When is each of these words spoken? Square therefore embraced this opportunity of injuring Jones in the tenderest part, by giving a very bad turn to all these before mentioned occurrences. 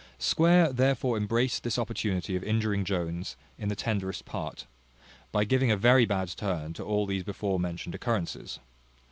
Square 0.17 0.73
therefore 0.73 1.15
embraced 1.15 1.61
this 1.61 1.77
opportunity 1.77 2.35
of 2.35 2.43
injuring 2.43 2.83
Jones 2.83 3.37
in 3.59 3.69
the 3.69 3.75
tenderest 3.75 4.25
part, 4.25 4.65
by 5.31 5.43
giving 5.43 5.69
a 5.69 5.77
very 5.77 6.07
bad 6.07 6.29
turn 6.29 6.73
to 6.73 6.83
all 6.83 7.05
these 7.05 7.23
before 7.23 7.59
mentioned 7.59 7.93
occurrences. 7.93 8.59